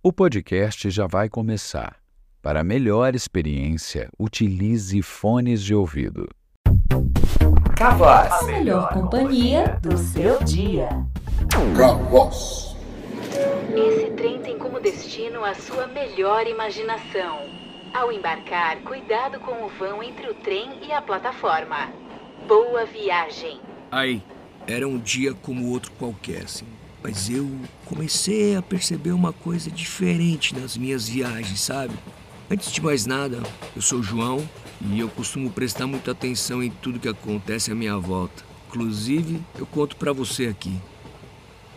O 0.00 0.12
podcast 0.12 0.88
já 0.90 1.08
vai 1.08 1.28
começar. 1.28 1.96
Para 2.40 2.62
melhor 2.62 3.16
experiência, 3.16 4.08
utilize 4.16 5.02
fones 5.02 5.60
de 5.60 5.74
ouvido. 5.74 6.28
Cavoz. 7.76 8.30
A 8.30 8.42
melhor 8.44 8.92
companhia 8.92 9.76
do 9.82 9.98
seu 9.98 10.40
dia. 10.44 10.88
Cavoz. 11.76 12.76
Esse 13.74 14.12
trem 14.12 14.40
tem 14.40 14.56
como 14.56 14.78
destino 14.78 15.44
a 15.44 15.52
sua 15.56 15.88
melhor 15.88 16.46
imaginação. 16.46 17.40
Ao 17.92 18.12
embarcar, 18.12 18.76
cuidado 18.82 19.40
com 19.40 19.64
o 19.64 19.68
vão 19.68 20.00
entre 20.00 20.30
o 20.30 20.34
trem 20.34 20.78
e 20.86 20.92
a 20.92 21.02
plataforma. 21.02 21.92
Boa 22.46 22.86
viagem. 22.86 23.60
Aí, 23.90 24.22
era 24.64 24.86
um 24.86 24.96
dia 24.96 25.34
como 25.34 25.72
outro 25.72 25.90
qualquer, 25.98 26.44
assim. 26.44 26.68
Mas 27.08 27.30
eu 27.30 27.50
comecei 27.86 28.54
a 28.54 28.60
perceber 28.60 29.12
uma 29.12 29.32
coisa 29.32 29.70
diferente 29.70 30.54
nas 30.54 30.76
minhas 30.76 31.08
viagens, 31.08 31.58
sabe? 31.58 31.94
Antes 32.50 32.70
de 32.70 32.82
mais 32.82 33.06
nada, 33.06 33.42
eu 33.74 33.80
sou 33.80 34.02
João 34.02 34.46
e 34.82 35.00
eu 35.00 35.08
costumo 35.08 35.50
prestar 35.50 35.86
muita 35.86 36.10
atenção 36.10 36.62
em 36.62 36.68
tudo 36.68 37.00
que 37.00 37.08
acontece 37.08 37.72
à 37.72 37.74
minha 37.74 37.96
volta. 37.96 38.44
Inclusive, 38.68 39.40
eu 39.58 39.64
conto 39.64 39.96
pra 39.96 40.12
você 40.12 40.48
aqui. 40.48 40.78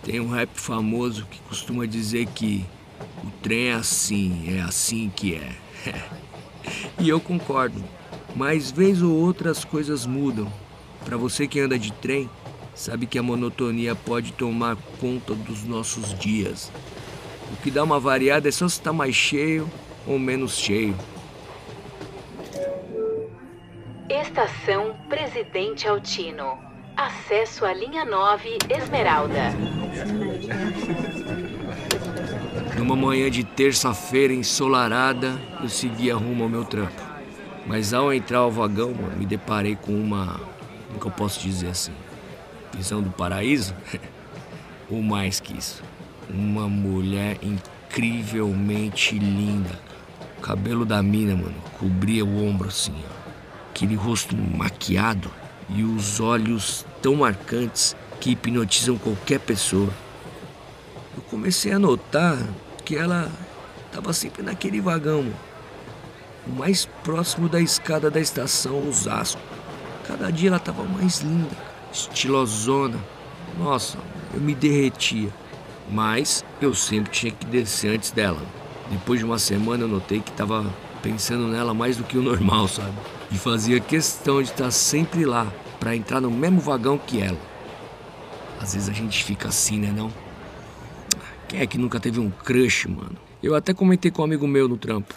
Tem 0.03 0.19
um 0.19 0.27
rap 0.27 0.49
famoso 0.53 1.25
que 1.27 1.39
costuma 1.43 1.85
dizer 1.85 2.25
que 2.25 2.65
o 3.23 3.31
trem 3.41 3.67
é 3.67 3.73
assim, 3.73 4.53
é 4.53 4.59
assim 4.59 5.09
que 5.15 5.35
é. 5.35 5.55
e 6.99 7.07
eu 7.07 7.21
concordo. 7.21 7.81
Mas 8.35 8.69
vez 8.69 9.01
ou 9.01 9.13
outra 9.13 9.49
as 9.49 9.63
coisas 9.63 10.05
mudam. 10.05 10.51
Para 11.05 11.15
você 11.15 11.47
que 11.47 11.61
anda 11.61 11.79
de 11.79 11.93
trem, 11.93 12.29
sabe 12.73 13.05
que 13.05 13.17
a 13.19 13.23
monotonia 13.23 13.95
pode 13.95 14.33
tomar 14.33 14.75
conta 14.99 15.33
dos 15.33 15.63
nossos 15.63 16.17
dias. 16.17 16.71
O 17.51 17.57
que 17.57 17.69
dá 17.69 17.83
uma 17.83 17.99
variada 17.99 18.47
é 18.47 18.51
só 18.51 18.67
se 18.67 18.79
está 18.79 18.93
mais 18.93 19.15
cheio 19.15 19.69
ou 20.07 20.17
menos 20.17 20.57
cheio. 20.57 20.95
Estação 24.09 24.95
Presidente 25.09 25.87
Altino. 25.87 26.57
Acesso 26.95 27.65
à 27.65 27.73
linha 27.73 28.03
9 28.05 28.57
Esmeralda. 28.69 29.51
Numa 32.77 32.95
manhã 32.95 33.29
de 33.29 33.43
terça-feira 33.43 34.33
ensolarada, 34.33 35.39
eu 35.61 35.69
seguia 35.69 36.15
rumo 36.15 36.43
ao 36.43 36.49
meu 36.49 36.65
trampo. 36.65 37.01
Mas 37.65 37.93
ao 37.93 38.11
entrar 38.11 38.39
ao 38.39 38.51
vagão, 38.51 38.93
mano, 38.93 39.17
me 39.17 39.25
deparei 39.25 39.75
com 39.75 39.93
uma. 39.93 40.39
Como 40.87 40.99
que 40.99 41.05
eu 41.05 41.11
posso 41.11 41.39
dizer 41.39 41.67
assim? 41.67 41.93
Visão 42.73 43.01
do 43.01 43.09
paraíso? 43.11 43.73
Ou 44.89 45.01
mais 45.01 45.39
que 45.39 45.57
isso. 45.57 45.83
Uma 46.29 46.67
mulher 46.67 47.37
incrivelmente 47.41 49.17
linda. 49.17 49.79
O 50.37 50.41
cabelo 50.41 50.85
da 50.85 51.01
mina, 51.03 51.35
mano, 51.35 51.55
cobria 51.77 52.25
o 52.25 52.47
ombro 52.47 52.69
assim, 52.69 52.95
ó. 53.07 53.21
Aquele 53.69 53.95
rosto 53.95 54.35
maquiado 54.35 55.31
e 55.69 55.83
os 55.83 56.19
olhos 56.19 56.85
tão 57.01 57.15
marcantes 57.15 57.95
que 58.19 58.31
hipnotizam 58.31 58.97
qualquer 58.97 59.39
pessoa. 59.39 59.89
Eu 61.15 61.23
comecei 61.23 61.71
a 61.71 61.79
notar 61.79 62.37
que 62.85 62.95
ela 62.95 63.31
estava 63.87 64.13
sempre 64.13 64.43
naquele 64.43 64.79
vagão, 64.79 65.31
o 66.47 66.51
mais 66.51 66.85
próximo 67.03 67.49
da 67.49 67.59
escada 67.59 68.09
da 68.09 68.19
estação 68.19 68.87
Osasco. 68.87 69.41
Cada 70.07 70.31
dia 70.31 70.49
ela 70.49 70.57
estava 70.57 70.83
mais 70.83 71.19
linda, 71.19 71.55
estilosona. 71.91 72.99
Nossa, 73.57 73.97
eu 74.33 74.39
me 74.39 74.55
derretia. 74.55 75.29
Mas 75.89 76.45
eu 76.61 76.73
sempre 76.73 77.11
tinha 77.11 77.31
que 77.31 77.45
descer 77.45 77.95
antes 77.95 78.11
dela. 78.11 78.41
Depois 78.89 79.19
de 79.19 79.25
uma 79.25 79.39
semana 79.39 79.83
eu 79.83 79.87
notei 79.87 80.19
que 80.19 80.31
estava 80.31 80.65
pensando 81.01 81.47
nela 81.47 81.73
mais 81.73 81.97
do 81.97 82.03
que 82.03 82.17
o 82.17 82.21
normal, 82.21 82.67
sabe? 82.67 82.93
E 83.31 83.37
fazia 83.37 83.79
questão 83.79 84.41
de 84.41 84.49
estar 84.49 84.71
sempre 84.71 85.25
lá 85.25 85.51
para 85.79 85.95
entrar 85.95 86.21
no 86.21 86.29
mesmo 86.29 86.59
vagão 86.59 86.97
que 86.97 87.21
ela. 87.21 87.39
Às 88.59 88.73
vezes 88.73 88.89
a 88.89 88.93
gente 88.93 89.23
fica 89.23 89.47
assim, 89.47 89.79
né 89.79 89.91
não? 89.95 90.11
Quem 91.47 91.59
é 91.59 91.67
que 91.67 91.77
nunca 91.77 91.99
teve 91.99 92.19
um 92.19 92.29
crush, 92.29 92.87
mano? 92.87 93.17
Eu 93.41 93.55
até 93.55 93.73
comentei 93.73 94.11
com 94.11 94.21
um 94.21 94.25
amigo 94.25 94.47
meu 94.47 94.67
no 94.67 94.77
trampo. 94.77 95.13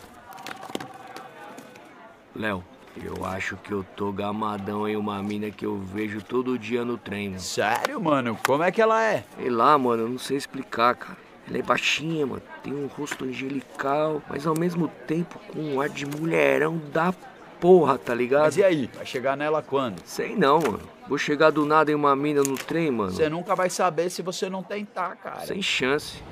Léo, 2.34 2.64
eu 3.02 3.24
acho 3.24 3.56
que 3.56 3.72
eu 3.72 3.84
tô 3.96 4.12
gamadão 4.12 4.88
em 4.88 4.96
uma 4.96 5.22
mina 5.22 5.50
que 5.50 5.66
eu 5.66 5.78
vejo 5.78 6.22
todo 6.22 6.58
dia 6.58 6.84
no 6.84 6.96
trem, 6.96 7.30
mano. 7.30 7.40
Sério, 7.40 8.00
mano? 8.00 8.38
Como 8.46 8.62
é 8.62 8.70
que 8.70 8.80
ela 8.80 9.02
é? 9.02 9.24
Sei 9.36 9.50
lá, 9.50 9.76
mano, 9.76 10.04
eu 10.04 10.08
não 10.08 10.18
sei 10.18 10.36
explicar, 10.36 10.94
cara. 10.94 11.18
Ela 11.48 11.58
é 11.58 11.62
baixinha, 11.62 12.26
mano. 12.26 12.42
Tem 12.62 12.72
um 12.72 12.86
rosto 12.86 13.24
angelical, 13.24 14.22
mas 14.28 14.46
ao 14.46 14.58
mesmo 14.58 14.88
tempo 15.06 15.38
com 15.52 15.60
um 15.60 15.80
ar 15.80 15.88
de 15.88 16.06
mulherão 16.06 16.80
da 16.92 17.12
porra, 17.60 17.98
tá 17.98 18.14
ligado? 18.14 18.44
Mas 18.44 18.56
e 18.56 18.62
aí? 18.62 18.90
Vai 18.94 19.06
chegar 19.06 19.36
nela 19.36 19.62
quando? 19.62 20.00
Sei 20.04 20.36
não, 20.36 20.60
mano. 20.60 20.80
Vou 21.08 21.18
chegar 21.18 21.50
do 21.50 21.66
nada 21.66 21.90
em 21.90 21.94
uma 21.94 22.16
mina 22.16 22.42
no 22.42 22.56
trem, 22.56 22.90
mano. 22.90 23.10
Você 23.10 23.28
nunca 23.28 23.54
vai 23.54 23.68
saber 23.68 24.08
se 24.10 24.22
você 24.22 24.48
não 24.48 24.62
tentar, 24.62 25.16
cara. 25.16 25.46
Sem 25.46 25.60
chance. 25.60 26.22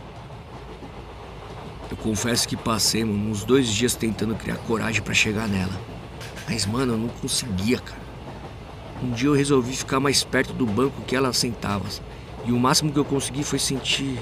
Eu 1.91 1.97
confesso 1.99 2.49
que 2.49 2.57
passei, 2.57 3.05
mano, 3.05 3.31
uns 3.31 3.45
dois 3.45 3.69
dias 3.69 3.95
tentando 3.95 4.35
criar 4.35 4.57
coragem 4.67 5.03
pra 5.03 5.13
chegar 5.13 5.47
nela. 5.47 5.73
Mas, 6.49 6.67
mano, 6.67 6.95
eu 6.95 6.99
não 6.99 7.09
conseguia, 7.09 7.79
cara. 7.79 8.03
Um 9.03 9.11
dia 9.11 9.29
eu 9.29 9.35
resolvi 9.35 9.75
ficar 9.75 9.99
mais 9.99 10.23
perto 10.23 10.53
do 10.53 10.65
banco 10.65 11.03
que 11.03 11.17
ela 11.17 11.33
sentava. 11.33 11.85
E 12.45 12.53
o 12.53 12.59
máximo 12.59 12.93
que 12.93 12.99
eu 12.99 13.05
consegui 13.05 13.43
foi 13.43 13.59
sentir 13.59 14.19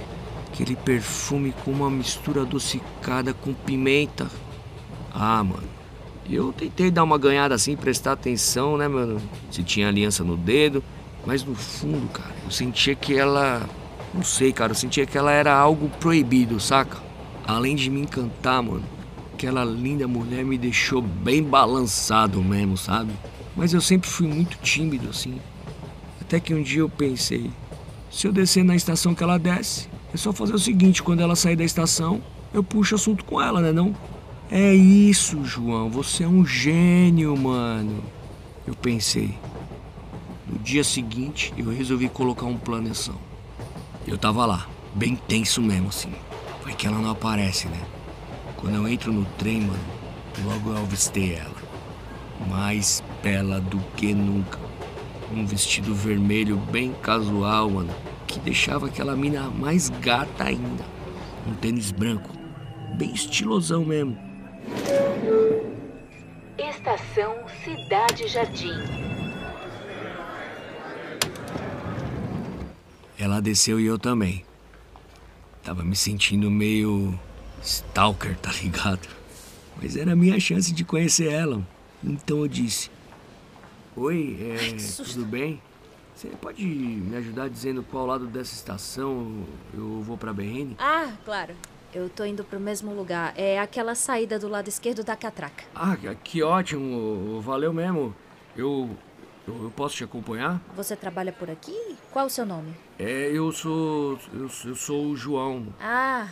aquele 0.48 0.76
perfume 0.76 1.54
com 1.64 1.70
uma 1.70 1.91
mistura 1.91 2.42
adocicada 2.42 3.32
com 3.32 3.53
pimenta. 3.53 4.31
Ah, 5.12 5.42
mano. 5.42 5.69
Eu 6.28 6.53
tentei 6.53 6.91
dar 6.91 7.03
uma 7.03 7.19
ganhada 7.19 7.54
assim, 7.54 7.76
prestar 7.76 8.12
atenção, 8.12 8.76
né, 8.76 8.87
mano? 8.87 9.20
Se 9.50 9.62
tinha 9.62 9.88
aliança 9.88 10.22
no 10.22 10.37
dedo. 10.37 10.82
Mas 11.26 11.44
no 11.44 11.54
fundo, 11.54 12.08
cara, 12.08 12.34
eu 12.44 12.50
sentia 12.50 12.94
que 12.94 13.16
ela. 13.16 13.69
Não 14.14 14.22
sei, 14.22 14.52
cara, 14.52 14.72
eu 14.72 14.76
sentia 14.76 15.06
que 15.06 15.19
ela 15.19 15.32
era 15.32 15.54
algo 15.54 15.88
proibido, 16.00 16.58
saca? 16.58 16.98
Além 17.47 17.76
de 17.76 17.91
me 17.91 18.00
encantar, 18.00 18.62
mano, 18.62 18.84
aquela 19.41 19.65
linda 19.65 20.06
mulher 20.06 20.45
me 20.45 20.59
deixou 20.59 21.01
bem 21.01 21.43
balançado 21.43 22.43
mesmo, 22.43 22.77
sabe? 22.77 23.11
Mas 23.56 23.73
eu 23.73 23.81
sempre 23.81 24.09
fui 24.09 24.27
muito 24.27 24.59
tímido, 24.59 25.09
assim. 25.09 25.41
Até 26.21 26.39
que 26.39 26.53
um 26.53 26.62
dia 26.62 26.81
eu 26.81 26.91
pensei: 26.91 27.50
se 28.11 28.27
eu 28.27 28.33
descer 28.33 28.62
na 28.62 28.77
estação 28.77 29.15
que 29.15 29.23
ela 29.23 29.39
desce, 29.39 29.89
é 30.12 30.17
só 30.19 30.31
fazer 30.31 30.55
o 30.55 30.59
seguinte: 30.59 31.03
quando 31.03 31.21
ela 31.21 31.34
sair 31.34 31.56
da 31.56 31.65
estação, 31.65 32.21
eu 32.53 32.62
puxo 32.62 32.95
assunto 32.95 33.25
com 33.25 33.41
ela, 33.41 33.62
né? 33.62 33.73
Não? 33.73 33.97
É 34.50 34.75
isso, 34.75 35.43
João, 35.43 35.89
você 35.89 36.25
é 36.25 36.29
um 36.29 36.45
gênio, 36.45 37.34
mano. 37.34 38.05
Eu 38.67 38.75
pensei. 38.75 39.34
No 40.47 40.59
dia 40.59 40.84
seguinte, 40.84 41.55
eu 41.56 41.71
resolvi 41.71 42.11
colocar 42.11 42.45
um 42.45 42.59
plano 42.59 42.89
em 42.89 42.91
ação. 42.91 43.17
Eu 44.06 44.19
tava 44.19 44.45
lá, 44.45 44.69
bem 44.95 45.17
tenso 45.17 45.62
mesmo, 45.62 45.89
assim. 45.89 46.12
Vai 46.62 46.75
que 46.75 46.87
ela 46.87 46.99
não 46.99 47.11
aparece, 47.11 47.69
né? 47.69 47.81
Quando 48.60 48.75
eu 48.75 48.87
entro 48.87 49.10
no 49.10 49.25
trem, 49.38 49.62
mano, 49.62 49.81
logo 50.44 50.71
eu 50.71 50.82
avistei 50.82 51.34
ela. 51.34 51.56
Mais 52.47 53.03
bela 53.22 53.59
do 53.59 53.78
que 53.97 54.12
nunca. 54.12 54.59
Um 55.32 55.47
vestido 55.47 55.94
vermelho 55.94 56.56
bem 56.56 56.93
casual, 57.03 57.70
mano, 57.70 57.94
que 58.26 58.38
deixava 58.41 58.87
aquela 58.87 59.16
mina 59.16 59.49
mais 59.49 59.88
gata 59.88 60.44
ainda. 60.44 60.84
Um 61.47 61.54
tênis 61.54 61.91
branco, 61.91 62.31
bem 62.97 63.12
estilosão 63.12 63.84
mesmo. 63.84 64.19
Estação 66.59 67.34
Cidade 67.65 68.28
Jardim. 68.28 68.75
Ela 73.19 73.41
desceu 73.41 73.81
e 73.81 73.87
eu 73.87 73.99
também. 73.99 74.44
Tava 75.62 75.82
me 75.82 75.97
sentindo 75.97 76.50
meio 76.50 77.19
stalker, 77.62 78.37
tá 78.38 78.50
ligado? 78.52 79.08
Mas 79.81 79.96
era 79.96 80.12
a 80.12 80.17
minha 80.17 80.38
chance 80.38 80.73
de 80.73 80.85
conhecer 80.85 81.32
ela. 81.32 81.62
Então 82.02 82.38
eu 82.38 82.49
disse: 82.49 82.90
Oi, 83.96 84.38
é, 84.40 85.02
tudo 85.02 85.25
bem? 85.25 85.61
Você 86.14 86.29
pode 86.29 86.64
me 86.64 87.17
ajudar 87.17 87.49
dizendo 87.49 87.82
qual 87.82 88.05
lado 88.06 88.26
dessa 88.26 88.55
estação 88.55 89.46
eu 89.73 90.02
vou 90.02 90.19
pra 90.19 90.32
BN? 90.32 90.76
Ah, 90.79 91.12
claro. 91.25 91.55
Eu 91.94 92.08
tô 92.08 92.25
indo 92.25 92.44
pro 92.44 92.61
mesmo 92.61 92.94
lugar. 92.94 93.32
É 93.37 93.58
aquela 93.58 93.94
saída 93.94 94.38
do 94.38 94.46
lado 94.46 94.69
esquerdo 94.69 95.02
da 95.02 95.17
catraca. 95.17 95.64
Ah, 95.75 95.96
que 96.23 96.43
ótimo, 96.43 97.40
valeu 97.40 97.73
mesmo. 97.73 98.14
Eu, 98.56 98.90
eu, 99.49 99.64
eu 99.64 99.70
posso 99.70 99.96
te 99.96 100.05
acompanhar? 100.05 100.61
Você 100.76 100.94
trabalha 100.94 101.32
por 101.32 101.50
aqui? 101.50 101.96
Qual 102.12 102.26
o 102.26 102.31
seu 102.31 102.44
nome? 102.44 102.75
É, 102.99 103.31
eu 103.32 103.50
sou. 103.50 104.19
Eu, 104.32 104.50
eu 104.67 104.76
sou 104.76 105.06
o 105.06 105.17
João. 105.17 105.67
Ah, 105.81 106.29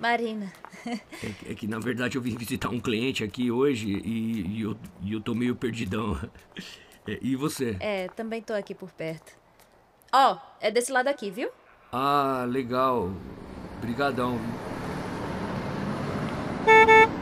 Marina. 0.00 0.50
É, 0.86 0.96
que- 1.28 1.52
é 1.52 1.54
que 1.54 1.66
na 1.66 1.78
verdade 1.78 2.16
eu 2.16 2.22
vim 2.22 2.34
visitar 2.36 2.70
um 2.70 2.80
cliente 2.80 3.22
aqui 3.22 3.50
hoje 3.50 3.86
e, 4.04 4.46
e 4.56 4.60
eu, 4.62 4.76
e 5.02 5.12
eu 5.12 5.20
tô 5.20 5.34
meio 5.34 5.54
perdidão. 5.54 6.18
É, 7.06 7.18
E 7.22 7.36
você? 7.36 7.76
É, 7.80 8.08
também 8.08 8.40
tô 8.42 8.52
aqui 8.52 8.74
por 8.74 8.90
perto. 8.92 9.32
Ó, 10.12 10.36
é 10.60 10.70
desse 10.70 10.90
lado 10.90 11.08
aqui, 11.08 11.30
viu? 11.30 11.48
Ah, 11.92 12.44
legal. 12.48 13.12
Brigadão. 13.80 14.38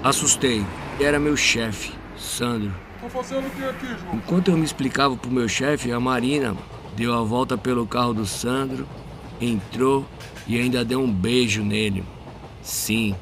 Assustei. 0.03 0.65
Era 1.01 1.19
meu 1.19 1.37
chefe, 1.37 1.93
Sandro. 2.17 2.73
Tá 3.01 3.09
fazendo 3.09 3.47
o 3.47 3.51
que 3.51 3.63
aqui, 3.65 3.87
João? 3.87 4.15
Enquanto 4.17 4.51
eu 4.51 4.57
me 4.57 4.65
explicava 4.65 5.17
pro 5.17 5.31
meu 5.31 5.49
chefe, 5.49 5.93
a 5.93 6.01
Marina 6.01 6.57
deu 6.97 7.15
a 7.15 7.23
volta 7.23 7.57
pelo 7.57 7.87
carro 7.87 8.13
do 8.15 8.27
Sandro, 8.27 8.87
entrou 9.41 10.05
e 10.47 10.59
ainda 10.59 10.85
deu 10.85 11.01
um 11.01 11.13
beijo 11.13 11.63
nele. 11.63 12.03
Sim, 12.69 13.17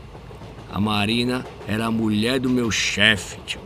a 0.72 0.80
Marina 0.80 1.46
era 1.68 1.86
a 1.86 1.90
mulher 1.90 2.40
do 2.40 2.50
meu 2.50 2.68
chefe, 2.68 3.38
tio. 3.46 3.60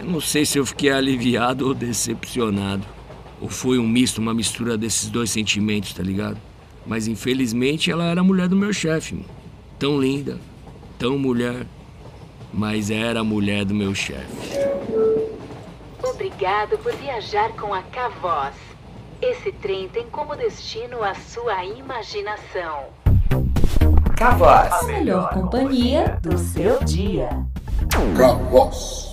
Eu 0.00 0.06
não 0.06 0.22
sei 0.22 0.46
se 0.46 0.56
eu 0.56 0.64
fiquei 0.64 0.90
aliviado 0.90 1.68
ou 1.68 1.74
decepcionado. 1.74 2.86
Ou 3.38 3.46
foi 3.50 3.78
um 3.78 3.86
misto, 3.86 4.22
uma 4.22 4.32
mistura 4.32 4.78
desses 4.78 5.10
dois 5.10 5.28
sentimentos, 5.28 5.92
tá 5.92 6.02
ligado? 6.02 6.38
Mas 6.86 7.06
infelizmente 7.06 7.90
ela 7.90 8.04
era 8.04 8.22
a 8.22 8.24
mulher 8.24 8.48
do 8.48 8.56
meu 8.56 8.72
chefe. 8.72 9.22
Tão 9.78 10.00
linda, 10.00 10.40
tão 10.98 11.18
mulher, 11.18 11.66
mas 12.50 12.90
era 12.90 13.20
a 13.20 13.24
mulher 13.24 13.66
do 13.66 13.74
meu 13.74 13.94
chefe. 13.94 14.58
Obrigado 16.02 16.78
por 16.78 16.94
viajar 16.94 17.52
com 17.52 17.74
a 17.74 17.82
Cavoz. 17.82 18.54
Esse 19.20 19.52
trem 19.52 19.90
tem 19.90 20.08
como 20.08 20.34
destino 20.34 21.04
a 21.04 21.14
sua 21.14 21.66
imaginação. 21.66 23.07
A 24.20 24.82
melhor 24.82 25.30
companhia 25.30 26.18
do 26.20 26.36
seu 26.36 26.82
dia. 26.82 27.28
Cavoz. 28.16 29.07